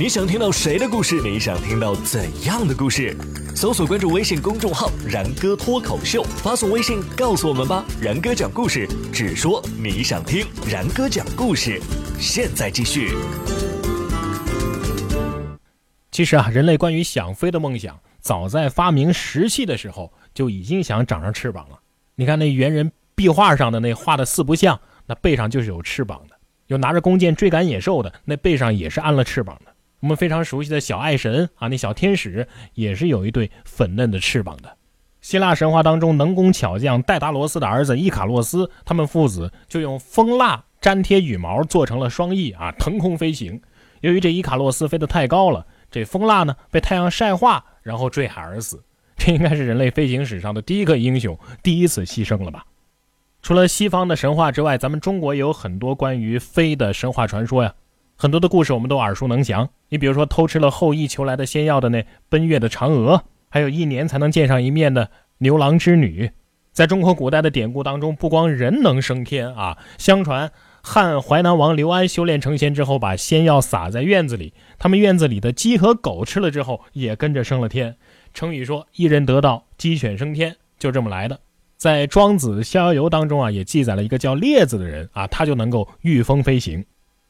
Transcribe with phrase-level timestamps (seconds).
[0.00, 1.20] 你想听到谁的故事？
[1.20, 3.16] 你想听到怎样的故事？
[3.56, 7.84] 搜索关注微信公众号“然哥脱口秀”，发送微信告诉我们吧。
[8.00, 10.46] 然哥讲故事，只说你想听。
[10.70, 11.82] 然哥讲故事，
[12.16, 13.10] 现在继续。
[16.12, 21.80] 其实啊，人类关于想飞的梦想，早在发明石器的时候就已经想长上翅膀了。
[22.14, 26.36] 你看那猿人壁画上的那画的四不像，那背上就是有翅膀的；
[26.68, 29.72] 有拿着弓箭追赶野兽的，那背上也是安了翅膀的。
[30.00, 34.76] 我们非常熟悉的小爱神啊，那小天使也是有一对粉嫩的翅膀的。
[35.20, 43.60] 希腊神话当中，能工巧匠戴达罗斯的儿子伊卡洛斯，他们父子就用蜂蜡粘贴羽毛做成了双翼啊，腾空飞行。
[44.00, 48.84] 由于这伊卡洛斯飞得太高了，这蜂蜡呢被太阳晒化，然后坠海而死。
[49.16, 52.64] 这应该是人类飞行史上的第一个英雄，第一次牺牲了吧？
[53.42, 57.74] 除了西方的神话之外，咱们中国也有很多关于飞的神话传说呀。
[58.20, 66.28] 很多的故事我们都耳熟能详，你比如说偷吃了后羿求来的仙药的那奔月的嫦娥，还有一年才能见上一面的牛郎织女。
[66.72, 70.50] 在中国古代的典故当中，不光人能升天啊，相传
[70.82, 77.94] 汉淮南王刘安修炼成仙之后，把仙药撒在院子里，他们院子里的鸡和狗吃了之后，也跟着升了天。
[78.34, 81.38] 成语说一人得道，鸡犬升天，就这么来的。
[81.76, 86.84] 在庄子逍遥游当中啊，也记载了一个叫列子的人啊，他就能够御风飞行。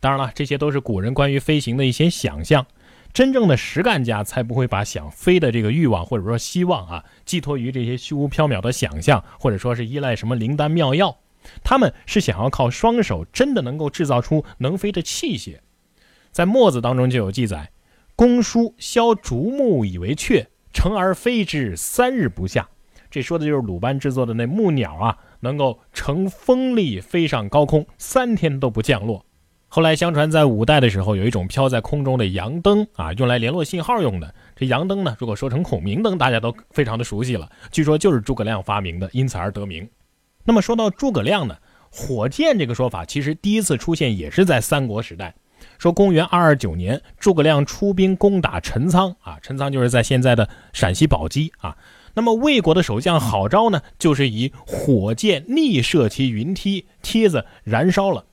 [0.00, 2.66] 当然了，这些都是古人关于飞行的一些想象，
[3.12, 11.18] 真正的实干家才不会把想飞的这个欲望或者说希望啊寄托于这些虚无缥缈的想象，或者说是依赖什么灵丹妙药。
[11.62, 15.58] 他们是想要靠双手真的能够制造出能飞的器械。
[16.30, 17.70] 在《墨子》当中就有记载
[18.16, 22.68] ：“公叔削竹木以为雀，乘而飞之三日不下。”
[23.10, 29.26] 这说的就是鲁班制作的那木鸟啊，能够乘风力飞上高空，三天都不降落。
[29.72, 34.34] 后来相传，在五代的时候，有一种飘在空中的阳灯啊，用来联络信号用的。
[34.56, 37.48] 这阳灯呢，如果说成孔明灯，大家都非常的熟悉了。
[37.70, 39.88] 据说就是诸葛亮发明的，因此而得名。
[40.42, 41.56] 那么说到诸葛亮呢，
[41.88, 45.32] 火箭这个说法其实第一次出现也是在三国时代。
[45.78, 51.76] 说公元二二九年，诸葛亮出兵攻打陈仓啊，陈仓就是在现在的陕西宝鸡啊。
[52.14, 58.24] 那么魏国的守将郝昭呢，就是以火箭逆射其云梯，梯子燃烧了。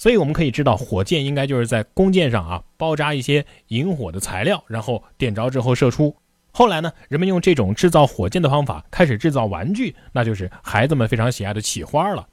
[0.00, 6.16] 所以我们可以知道，火箭应该就是在弓箭上啊包扎一些引火的材料，然后点着之后射出。
[6.52, 12.26] 后来呢，人们用这种制造火箭的方法开始制造玩具，那就是孩子们非常喜爱的起花了。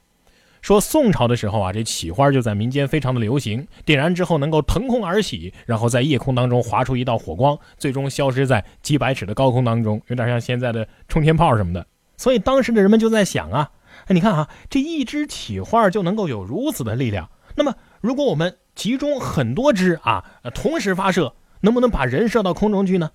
[0.62, 11.86] 说宋朝的时候啊，这起花就在民间非常的流行，点燃之后能够腾空而起，然后在夜空当中划出一道火光，最终消失在几百尺的高空当中，有点像现在的冲天炮什么的。
[12.16, 13.70] 所以当时的人们就在想啊，
[14.06, 17.28] 哎，你看啊，这一支起花就能够有如此的力量。
[17.58, 20.24] 那么，如果我们集中很多支啊，
[20.54, 23.10] 同时发射，能不能把人射到空中去呢？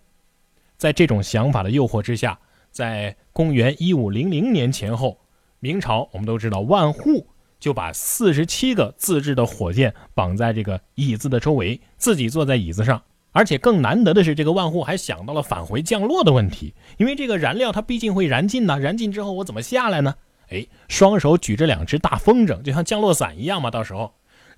[0.75, 2.37] 在这种想法的诱惑之下，
[2.69, 5.21] 在公元一五零零年前后，
[5.61, 7.25] 明朝我们都知道万户
[7.57, 13.01] 就把四十七个自制的火箭绑在这个椅子的周围，自己坐在椅子上。
[13.31, 20.15] 而且更难得的是，这个万户还想到了返回降落的问题，因为这个燃料它毕竟会燃尽呢，燃尽之后我怎么下来呢？
[20.49, 24.13] 哎，双手举着两只大风筝，就像降落伞一样嘛，到时候。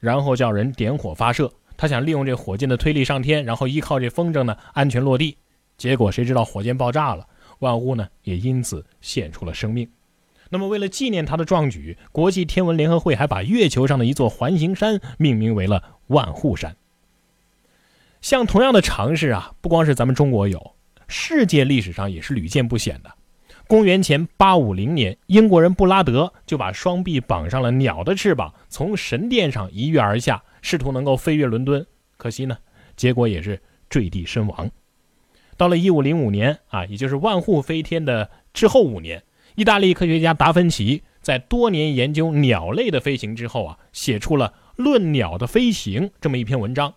[0.06, 5.36] 然后叫人点火发射，他想利用这火箭的推力上天，然后依靠这风筝呢安全落地。
[5.78, 7.28] 结果谁知道火箭爆炸了，
[7.58, 9.90] 万户呢也因此献出了生命。
[10.52, 16.76] 那么为了纪念他的壮举，国际天文联合会还把月球上的一座环形山命名为了万户山。
[18.22, 20.76] 像同样的尝试啊，不光是咱们中国有，
[21.08, 23.12] 世界历史上也是屡见不鲜的。
[23.68, 31.84] 公元前八五零年，英国人布拉德就把双臂绑上了鸟的翅膀，从神殿上一跃而下，试图能够飞越伦敦。
[32.16, 32.60] 可惜呢，
[32.96, 33.60] 结果也是
[33.90, 34.70] 坠地身亡。
[35.58, 39.24] 到了一五零五年啊，也就是万户飞天的之后五年，
[39.56, 46.94] 意大利科学家达芬奇在多年研究鸟类的飞行之后啊，写出了《论鸟的飞行》这么一篇文章。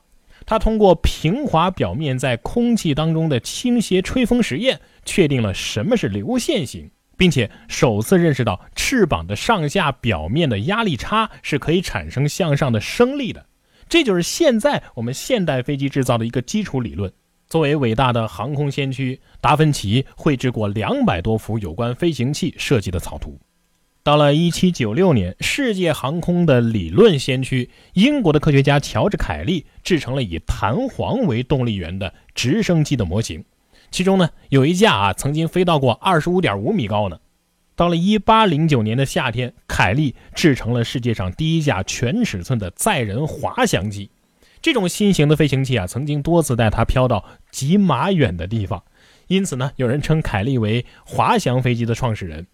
[0.49, 13.45] 他通过平滑表面在空气当中的倾斜吹风实验，确定了什么是流线型，并且首次认识到翅膀的上下表面的压力差是可以产生向上的升力的。
[13.91, 17.13] 这就是现在我们现代飞机制造的一个基础理论。
[17.47, 23.39] 作为伟大的航空先驱，达芬奇绘制过两百多幅有关飞行器设计的草图。
[24.09, 33.45] 到了1796年，世界航空的理论先驱英国的科学家乔治·凯利制成了以弹簧为动力源的直升机的模型，
[33.91, 37.19] 其中呢有一架啊曾经飞到过25.5米高呢。
[37.77, 44.09] 到了1809年的夏天，凯利制成了世界上第一架全尺寸的载人滑翔机，
[44.63, 48.83] 这种新型的飞行器啊，曾经多次带它飘到几码远的地方，
[49.27, 52.47] 因此呢，有人称凯利为滑翔飞机的创始人。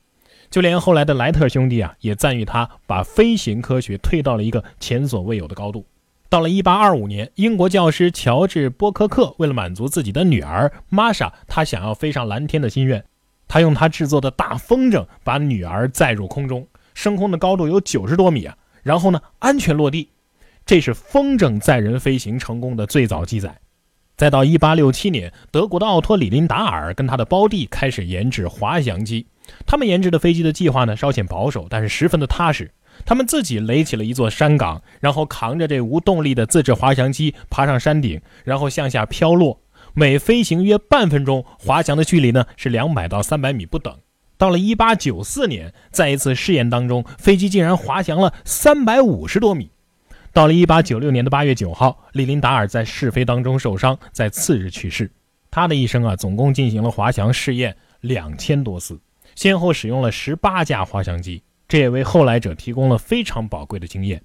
[0.54, 5.84] 就连后来的莱特兄弟啊，也赞誉他把飞行科学推到了一个前所未有的高度。
[6.28, 13.04] 到了1825年，英国教师乔治·波克克为了满足自己的女儿玛莎他想要飞上蓝天的心愿，
[13.48, 16.64] 他用他制作的大风筝把女儿载入空中，
[16.94, 20.08] 升空的高度有九十多米啊，然后呢安全落地。
[20.64, 23.58] 这是风筝载人飞行成功的最早记载。
[24.16, 29.26] 再到1867年，德国的奥托·里林达尔跟他的胞弟开始研制滑翔机。
[29.66, 32.70] 他们研制的飞机的计划呢，稍显保守，但是十分的踏实。
[33.04, 39.60] 他们自己垒起了一座山岗，然后扛着这无动力的自制滑翔机爬上山顶，然后向下飘落。
[39.94, 43.96] 每飞行约半分钟，滑翔的距离呢是两百到三百米不等。
[44.36, 49.70] 到了1894年，在一次试验当中，飞机竟然滑翔了三百五十多米。
[50.32, 55.10] 到了1896年的8月9号，李林达尔在试飞当中受伤，在次日去世。
[55.50, 58.98] 他的一生啊，总共进行了滑翔试验两千多次。
[59.34, 64.22] 先后使用了十八架滑翔机，这也为后来者提供了非常宝贵的经验。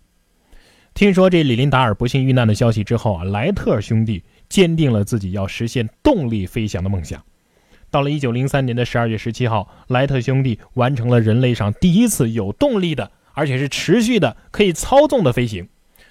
[0.93, 7.23] 听说这李林达尔不幸遇难的消息之后啊，莱特兄弟坚定了自己要实现动力飞翔的梦想。
[7.91, 15.67] 到了一九零三年的十二月十七号，莱特兄弟完成了人类上第一次有动力的，而且是持续的可以操纵的飞行。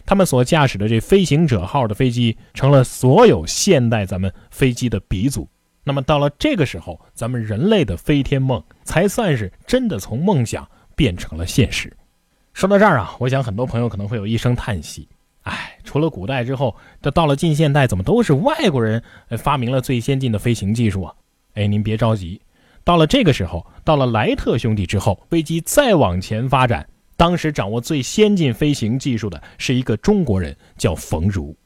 [0.07, 5.49] 他们所驾驶的这飞行者号的飞机，成了所有现代咱们飞机的鼻祖。
[5.89, 11.91] 那么到了这个时候，咱们人类的飞天梦才算是真的从梦想变成了现实。
[12.53, 15.09] 说到这儿啊，我想很多朋友可能会有一声叹息：
[15.45, 19.03] 哎，除了古代之后，这到了近现代，怎么都是外国人
[19.39, 21.15] 发明了最先进的飞行技术啊？
[21.55, 22.39] 哎，您别着急，
[22.85, 26.87] 到了这个时候，到了莱特兄弟之后，飞机再往前发展，
[27.17, 31.57] 当时掌握最先进飞行技术的是一个中国人，叫冯如。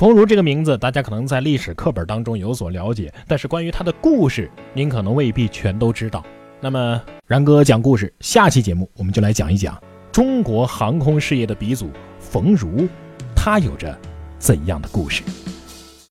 [0.00, 6.24] 冯如这个名字，大家可能在历史课本当中有所了解，但是关于他的故事，您可能未必全都知道。
[6.58, 9.78] 那么，然哥讲故事，下期节目我们就来讲一讲
[10.10, 12.88] 中国航空事业的鼻祖冯如，
[13.36, 13.94] 他有着
[14.38, 15.22] 怎样的故事。